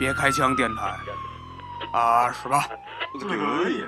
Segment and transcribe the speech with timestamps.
[0.00, 0.96] 别开枪电台
[1.92, 2.66] 啊，是吧？
[3.20, 3.84] 可以。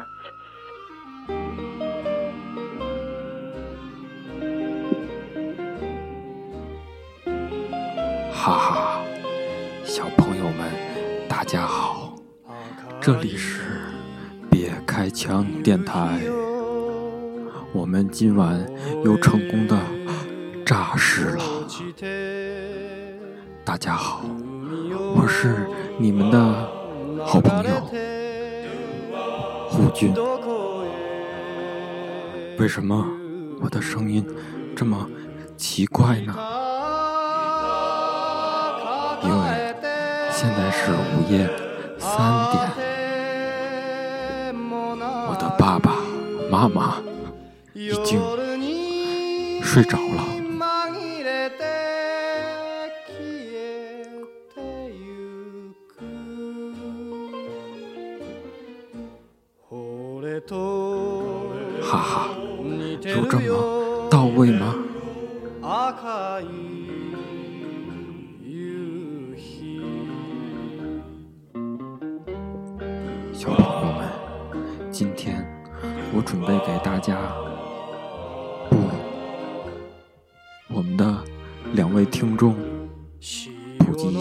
[8.30, 9.00] 哈哈，
[9.84, 10.70] 小朋友们，
[11.30, 12.14] 大家好，
[13.00, 13.80] 这里是
[14.50, 16.20] 别开枪电台。
[17.72, 18.62] 我们今晚
[19.02, 19.79] 又成功的
[20.66, 21.42] 诈尸了。
[23.65, 24.26] 大家好，
[25.15, 26.39] 我是你们的
[27.25, 27.71] 好朋友
[29.69, 30.15] 胡军。
[32.59, 33.07] 为什么
[33.61, 34.27] 我的声音
[34.77, 35.09] 这么
[35.57, 36.35] 奇怪呢？
[39.23, 39.75] 因为
[40.30, 41.49] 现在是午夜
[41.99, 42.60] 三点，
[45.29, 45.97] 我的爸爸
[46.51, 46.97] 妈妈
[47.73, 48.21] 已经
[49.63, 50.41] 睡着了。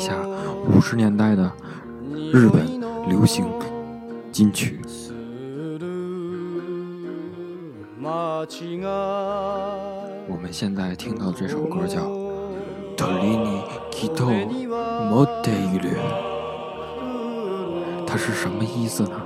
[0.00, 0.14] 下
[0.68, 1.52] 五十年代的
[2.32, 3.44] 日本流行
[4.32, 4.80] 金曲。
[10.28, 12.00] 我们现在听到这首歌叫《
[12.96, 15.90] 鳥にきっと持っている》。
[18.06, 19.20] 它是什么意思呢？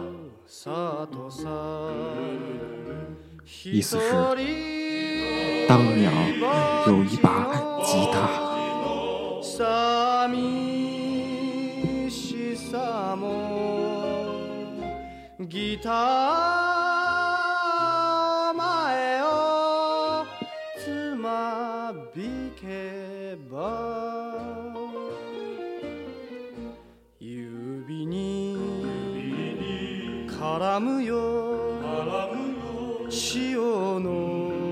[3.64, 4.12] 意思是，
[5.68, 6.10] 当鸟
[6.86, 7.46] 有一把
[7.84, 8.28] 吉他，
[15.47, 16.35] 吉他
[18.57, 20.25] 前を
[20.83, 24.73] つまびけば
[27.19, 28.57] 指に
[30.27, 31.45] 絡むよ
[33.09, 34.64] 潮の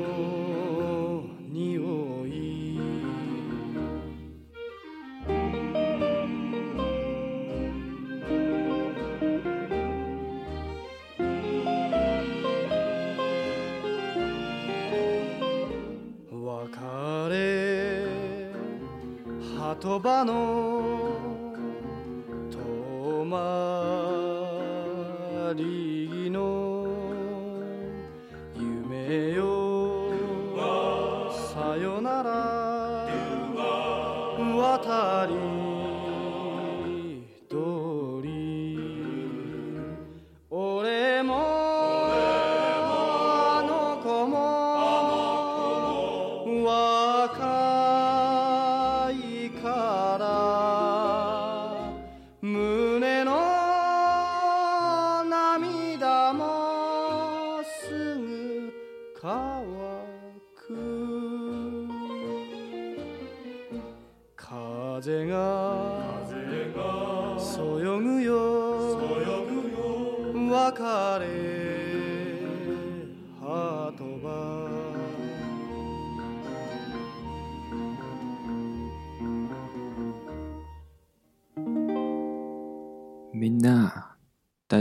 [19.83, 21.02] 言葉の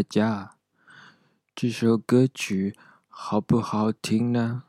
[0.03, 0.57] 家，
[1.55, 2.77] 这首歌曲
[3.09, 4.65] 好不好听呢？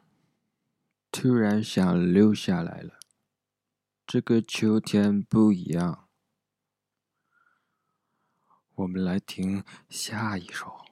[1.12, 3.00] 突然想留下来了。
[4.06, 6.08] 这个秋天不一样，
[8.76, 10.84] 我们来听下一首。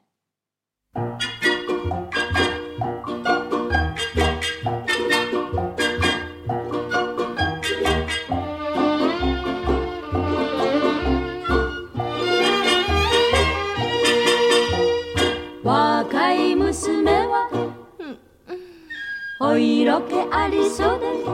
[19.43, 21.25] お色気ありそうで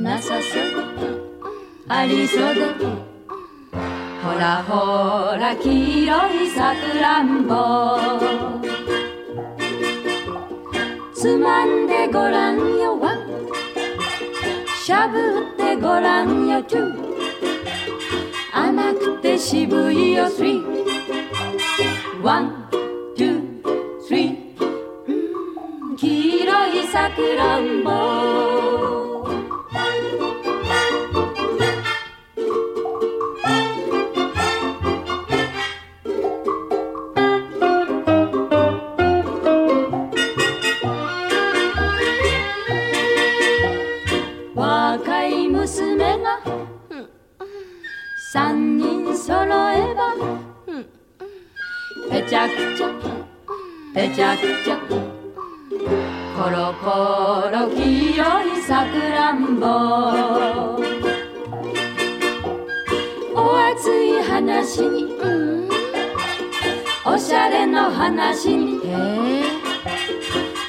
[0.00, 0.40] なさそう。
[0.40, 1.12] で
[1.88, 2.64] ありそうで
[4.22, 7.98] ほらほら黄色いさくらんぼ。
[11.14, 12.98] つまんでごらんよ。
[12.98, 13.18] One
[14.82, 16.62] しゃぶってごらんよ。
[16.64, 17.12] Two
[18.54, 20.30] 甘くて渋いよ。
[20.30, 22.61] Three。One、
[27.11, 28.20] くらんぼ。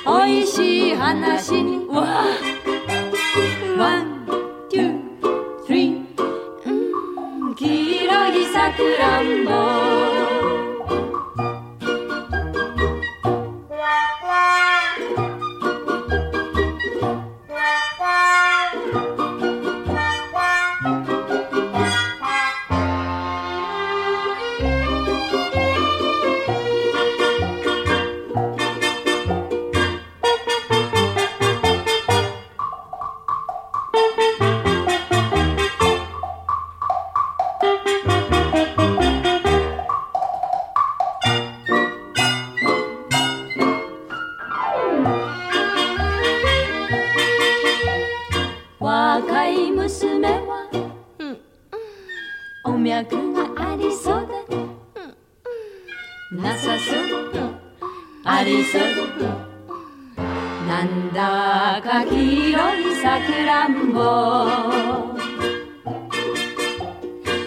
[0.05, 1.61] おいしい話。
[1.63, 2.25] にわ
[3.77, 4.25] ワン、
[4.69, 4.99] ツー、
[5.65, 5.97] スリー。
[6.65, 7.55] うん。
[7.55, 9.42] 黄色いさくらんぼ
[49.25, 50.67] 若い娘は、
[52.65, 54.33] お脈がありそうだ、
[56.43, 56.97] なさそう
[58.25, 58.81] ありそう
[60.67, 64.01] なんだか黄色いさくらんぼ。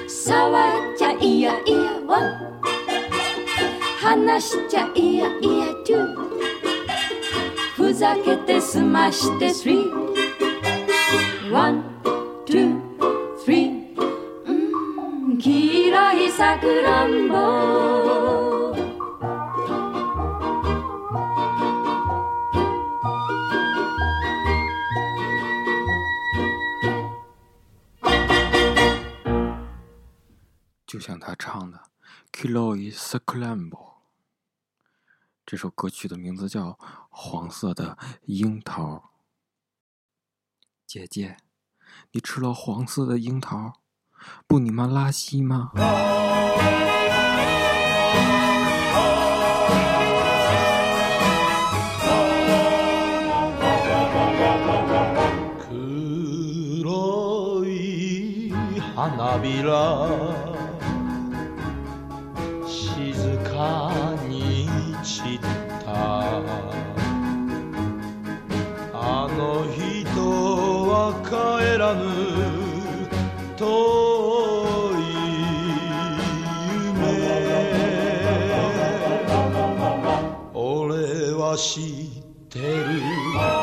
[0.08, 0.52] 触っ
[0.96, 2.22] ちゃいやいやわ
[4.00, 6.17] 話しちゃいやいやトゥ
[7.76, 10.06] ふざけてすましてスリー。
[11.56, 11.83] One,
[12.45, 12.80] two,
[13.44, 13.95] three
[14.45, 17.81] うん黄色いさくらんぼ
[30.86, 31.78] 就像他唱的《
[32.33, 33.69] Kilo is Scramble》。
[35.45, 36.72] 这首歌曲的名字叫《
[37.10, 38.95] 黄色的樱桃》。
[40.86, 41.38] 姐姐，
[42.12, 43.74] 你吃了黄色的樱桃，
[44.48, 45.72] 不你妈拉稀吗？
[56.83, 58.51] 黒い
[58.95, 59.72] 花びら
[62.68, 63.92] 静か
[64.28, 64.68] に
[65.01, 65.39] 散っ
[65.86, 66.94] た
[71.87, 72.00] らぬ
[73.56, 73.65] 遠
[74.99, 75.06] い
[76.83, 77.05] 夢。
[80.53, 83.56] 俺は知ってる。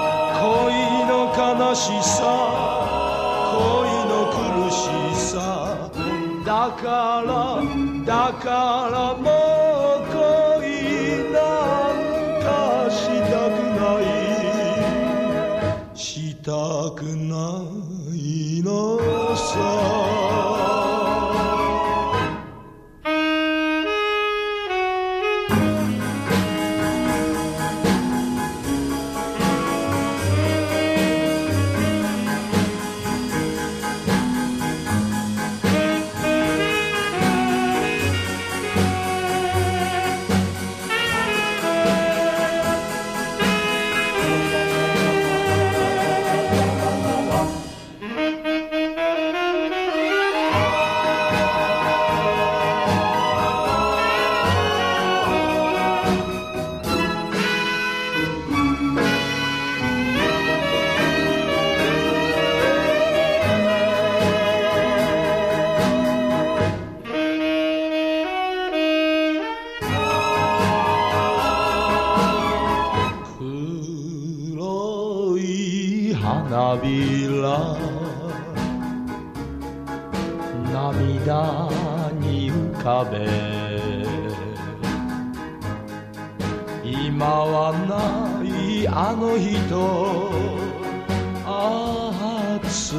[92.73, 92.95] 熱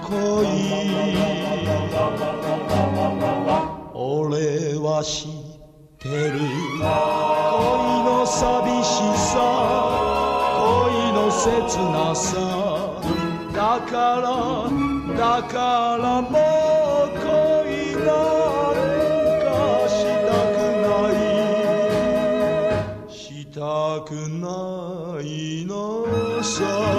[0.00, 0.08] 恋。
[3.92, 5.30] 俺は知っ
[5.98, 6.38] てる。
[6.38, 6.48] 恋
[8.06, 9.36] の寂しさ。
[10.56, 11.44] 恋の切
[11.92, 12.32] なさ。
[13.52, 14.26] だから
[15.14, 16.26] だからも
[17.04, 18.80] う恋なん
[19.44, 19.46] か
[19.90, 19.94] し
[20.24, 20.58] たく
[20.88, 20.88] な
[23.04, 23.12] い。
[23.12, 23.14] し
[23.50, 23.60] た
[24.06, 24.08] く
[24.40, 25.24] ない
[25.66, 25.76] の
[26.42, 26.95] さ。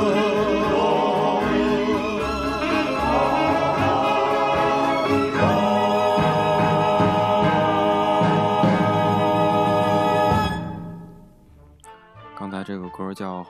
[12.98, 13.44] 歌叫《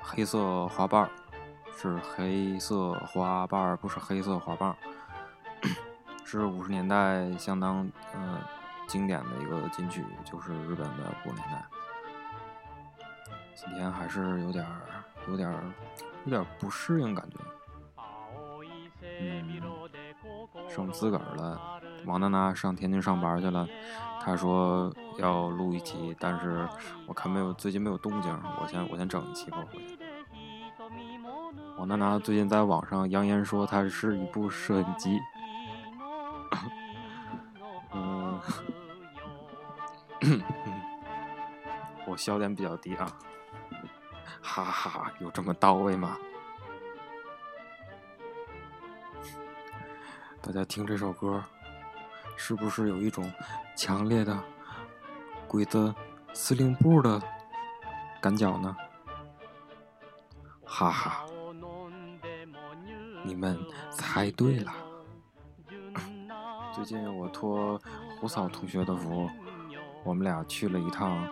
[0.00, 1.10] 黑色花瓣儿》，
[1.78, 4.76] 是黑色花瓣儿，不是黑色花瓣儿，
[6.24, 8.40] 是五十年代相当呃
[8.86, 11.62] 经典的一个金曲，就是日本的五十年代。
[13.54, 14.80] 今天还是有点儿、
[15.28, 15.62] 有点儿、
[16.24, 17.36] 有点儿不适应感觉。
[19.20, 19.60] 嗯，
[20.66, 21.77] 剩自个儿了。
[22.08, 23.68] 王娜娜上天津上班去了，
[24.22, 26.66] 她说要录一期，但是
[27.06, 29.58] 我看没有最近没有动静，我先我先整一期吧。
[31.76, 35.20] 王娜娜最近在网上扬言说她是一部摄影机。
[37.92, 38.40] 嗯，
[42.06, 43.06] 我笑点比较低啊，
[44.40, 46.16] 哈哈，有这么到位吗？
[50.40, 51.44] 大家听这首歌，
[52.40, 53.30] 是不是有一种
[53.76, 54.38] 强烈的
[55.48, 55.92] 鬼子
[56.32, 57.20] 司令部的
[58.22, 58.74] 感觉呢？
[60.64, 61.26] 哈哈，
[63.24, 63.58] 你们
[63.90, 64.72] 猜对了。
[66.72, 67.78] 最近我托
[68.20, 69.28] 胡嫂同学的福，
[70.04, 71.28] 我们俩去了一趟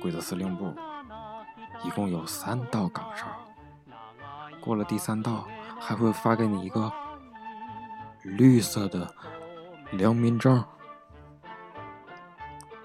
[0.00, 0.74] 鬼子司令部，
[1.84, 3.26] 一共有三道岗哨，
[4.60, 5.46] 过了第三道
[5.78, 6.90] 还会发给你一个。
[8.22, 9.14] 绿色的
[9.92, 10.62] 良民证，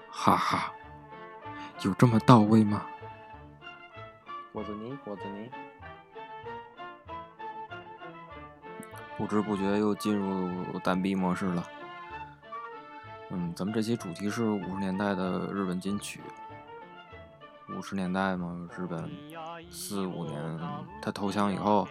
[0.08, 0.72] 哈哈，
[1.82, 2.86] 有这么到位吗？
[4.52, 5.50] 果子泥，果子泥，
[9.18, 11.66] 不知不觉又进入单逼模式了。
[13.30, 16.20] 嗯，咱们这期主题是五十年代的日本金曲。
[17.76, 19.10] 五十年代嘛，日本
[19.70, 20.60] 四五年
[21.00, 21.88] 他投降以后，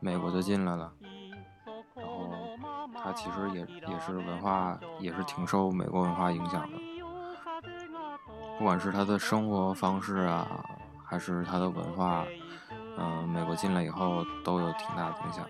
[0.00, 0.92] 美国就进来了。
[3.04, 6.78] 他其实也也是文化，也是挺受美国文化影响的。
[8.58, 10.64] 不管是他的生活方式啊，
[11.04, 12.24] 还是他的文化，
[12.96, 15.46] 嗯，美国进来以后都有挺大的影响。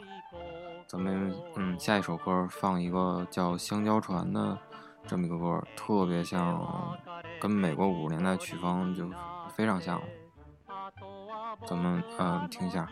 [0.88, 4.58] 咱们嗯，下一首歌放一个叫《香蕉船》的
[5.06, 6.60] 这么一个歌，特别像，
[7.40, 9.08] 跟美国五十年代曲风就
[9.54, 10.00] 非常像。
[11.64, 12.88] 咱们嗯，听一下。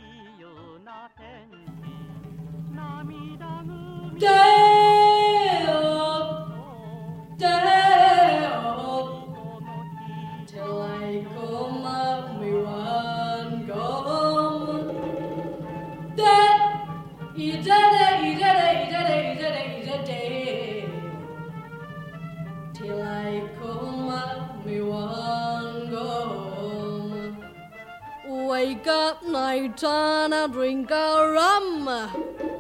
[28.29, 31.89] Wake up night time and drink a rum.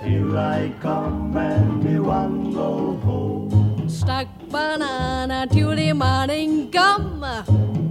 [0.02, 3.88] Here I come and me one go home.
[3.88, 7.22] Stuck banana till the morning come.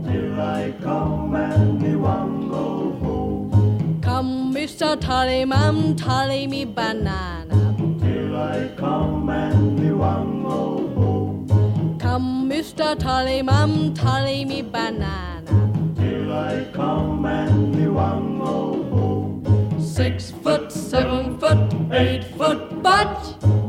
[0.09, 3.99] Here I come and me one go home.
[4.01, 4.95] Come, Mr.
[4.99, 7.75] Tallyman, tally me banana.
[8.03, 11.97] Here I come and me one go home.
[11.99, 12.95] Come, Mr.
[12.95, 15.41] Tallyman, tally me banana.
[15.99, 19.81] Here I come and me one go home.
[19.81, 23.60] Six foot, seven foot, eight foot, but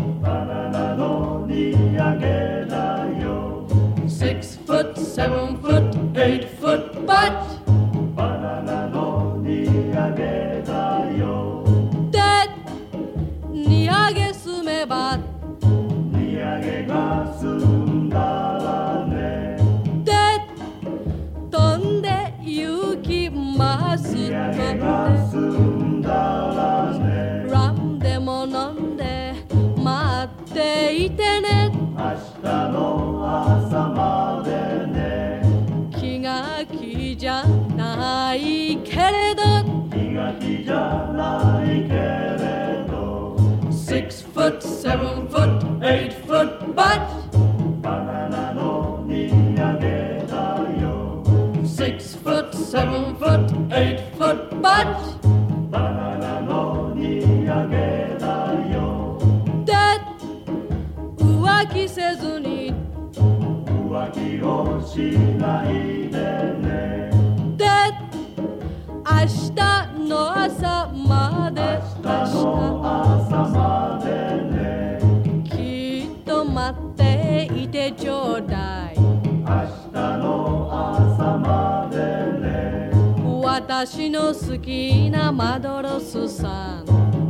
[84.23, 86.85] の好きなマドロスさん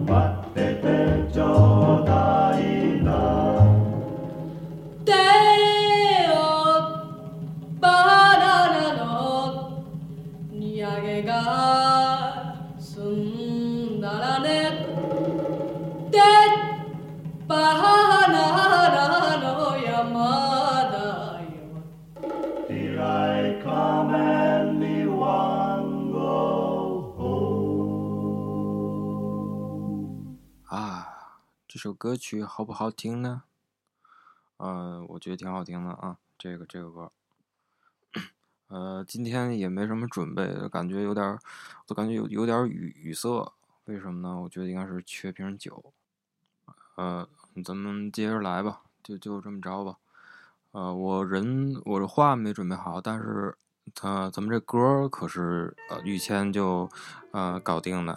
[0.05, 0.15] 待
[0.47, 3.11] っててちょうだいな。
[5.03, 6.35] 手を
[7.81, 7.89] バ
[8.37, 9.85] ナナの
[10.51, 14.87] 荷上げが済んだらね
[16.11, 16.21] でっ
[17.49, 17.82] ぱな
[31.83, 33.43] 这首歌曲好不好听呢？
[34.59, 37.11] 呃，我觉得挺好听的啊，这个这个歌。
[38.69, 41.41] 呃，今天也没什么准备，感觉有点儿，
[41.89, 43.53] 我感觉有有点语语塞。
[43.87, 44.41] 为什么呢？
[44.43, 45.93] 我觉得应该是缺瓶酒。
[46.95, 47.29] 呃，
[47.65, 49.97] 咱们接着来吧，就就这么着吧。
[50.71, 53.57] 呃，我人我这话没准备好，但是
[54.03, 56.89] 呃，咱们这歌可是呃于谦就
[57.33, 58.17] 呃搞定的。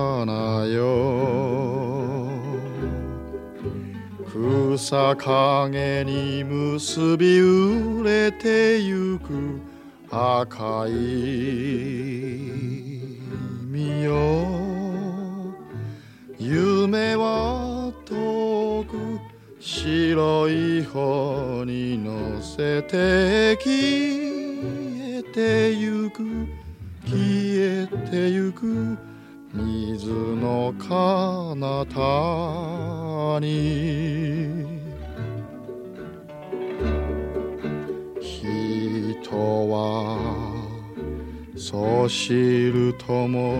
[4.81, 9.61] 草陰に結び売れてゆく
[10.09, 10.91] 赤い
[13.69, 14.47] 実よ
[16.39, 19.19] 夢は遠く
[19.59, 23.69] 白い帆に乗せて消
[25.19, 26.47] えてゆく
[27.05, 28.97] 消えてゆく
[29.53, 34.70] 水の彼方に。
[39.31, 40.17] 人は
[41.55, 43.55] そう知るとも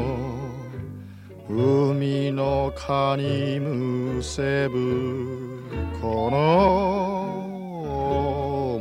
[1.50, 5.64] 海の蚊にむせぶ
[6.02, 7.48] この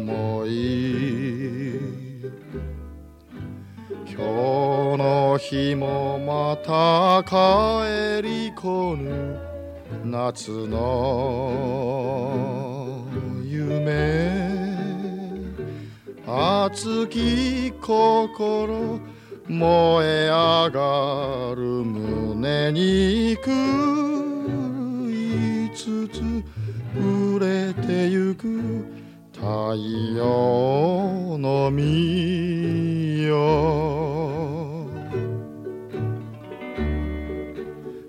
[0.05, 1.79] 想い。
[4.07, 4.23] 今日
[4.99, 9.39] の日もまた帰りこぬ
[10.05, 11.47] 夏の
[13.45, 14.50] 夢。
[16.33, 19.01] 熱き心
[19.49, 23.51] 燃え上がる胸に狂
[25.11, 26.23] いつつ
[26.97, 29.01] 売れてゆく。
[29.33, 29.75] 太
[30.15, 34.87] 陽の実よ。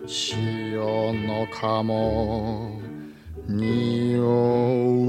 [0.05, 2.81] 潮の鴨
[3.47, 5.00] 匂う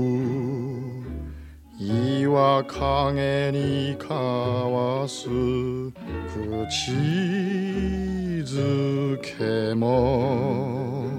[2.32, 6.92] 岩陰に交わす口
[8.42, 11.12] づけも。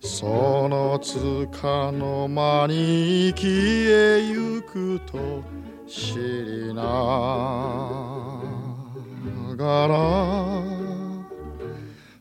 [0.00, 5.42] そのつかの間に消えゆくと
[5.88, 6.82] 知りな
[9.56, 10.62] がら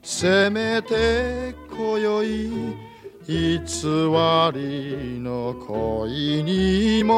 [0.01, 2.49] せめて今宵
[3.29, 3.35] 偽
[4.55, 7.13] りの恋に燃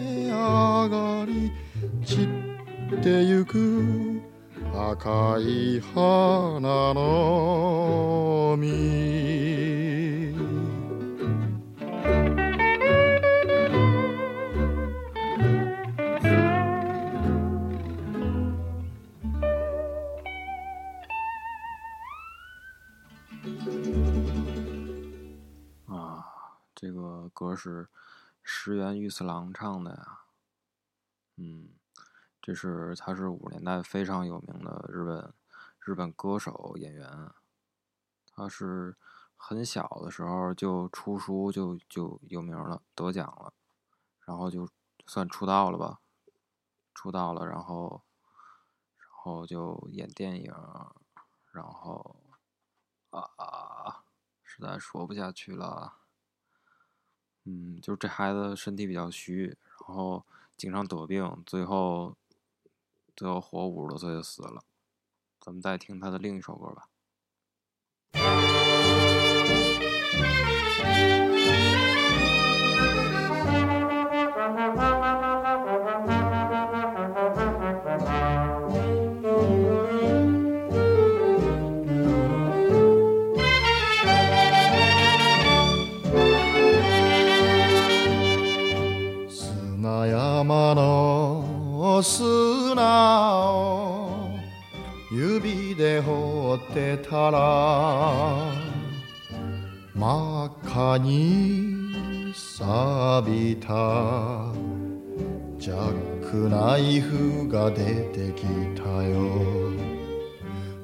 [0.00, 1.52] え上がり
[2.04, 2.26] 散
[2.96, 4.20] ってゆく
[4.74, 10.41] 赤い花の実。
[27.54, 27.88] 是
[28.42, 30.20] 石原裕次郎唱的呀。
[31.36, 31.70] 嗯，
[32.40, 35.34] 这是他是五十年代非常有名的日本
[35.80, 37.30] 日本歌手演员。
[38.34, 38.96] 他是
[39.36, 43.52] 很小的时候就出书就就有名了，得奖了，
[44.20, 44.68] 然后就
[45.06, 46.00] 算出道了吧，
[46.94, 48.02] 出道了，然后
[48.96, 50.54] 然后就演电影，
[51.52, 52.16] 然后
[53.10, 54.04] 啊啊。
[54.44, 56.01] 实在说不下去了。
[57.44, 59.56] 嗯，就这孩子身体比较虚，
[59.88, 60.24] 然后
[60.56, 62.16] 经常得病，最后
[63.16, 64.62] 最后活五十多岁就死了。
[65.40, 66.88] 咱们再听他的另一首歌吧。
[90.74, 94.30] の砂を
[95.10, 98.52] 指で掘ってたら
[99.94, 103.66] 真っ赤に錆びた
[105.58, 108.44] ジャックナイフが出てき
[108.74, 109.62] たよ。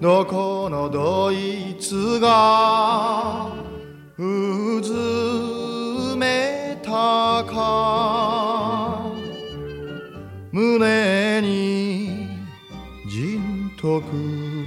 [0.01, 3.51] どこのドイツが
[4.19, 8.58] うずめたか。
[10.59, 12.27] 胸に
[13.09, 14.67] じんとくる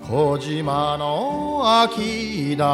[0.00, 2.64] 小島の秋だ。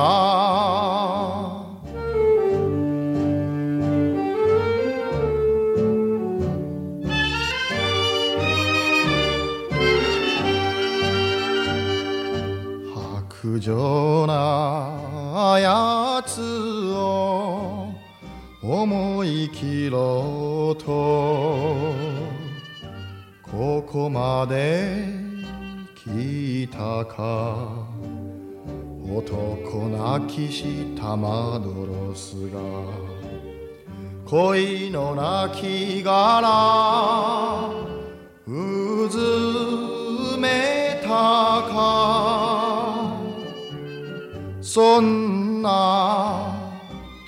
[13.43, 16.41] 白状なやつ
[16.93, 17.89] を
[18.63, 22.04] 思い切ろうと。
[23.57, 25.07] ここまで
[25.95, 27.87] 来たか。
[29.09, 32.59] 男泣きしたマドロスが。
[34.27, 37.71] 恋の泣き殻
[38.49, 39.19] うず
[40.37, 43.21] めたか。
[44.61, 46.57] そんな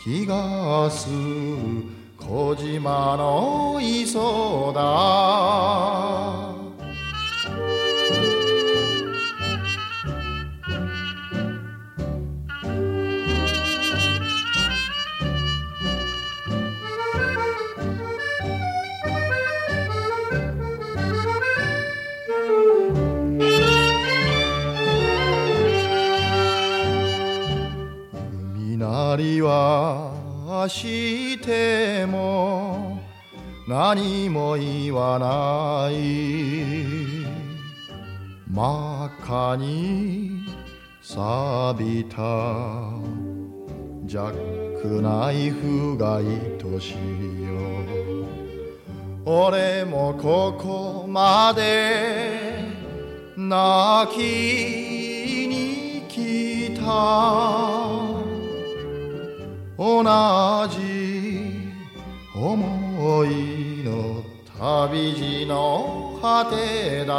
[0.03, 1.96] 気がする。
[2.29, 4.83] 小島の磯だ。
[28.33, 31.66] 海なりはして
[33.69, 36.87] 何も言わない。
[38.49, 40.45] 真っ赤に
[41.03, 42.17] 錆びた。
[44.05, 46.25] ジャックナイフが愛
[46.81, 47.57] しいよ。
[49.25, 52.55] 俺もここまで。
[53.37, 54.19] 泣き
[55.49, 56.85] に来た。
[59.77, 60.05] 同
[60.69, 61.67] じ
[62.33, 62.86] 思い。
[63.26, 64.24] の
[64.60, 67.14] 旅路の果てだ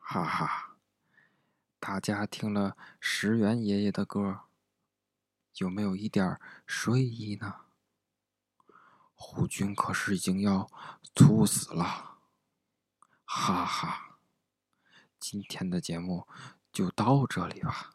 [0.00, 0.76] 哈哈，
[1.78, 4.40] 大家听了石原爷爷的歌，
[5.58, 7.61] 有没有一点儿睡意呢？
[9.25, 10.69] 虎军可是已经要
[11.15, 12.17] 猝死了，
[13.23, 14.17] 哈哈！
[15.17, 16.27] 今天的节目
[16.73, 17.93] 就到这里吧。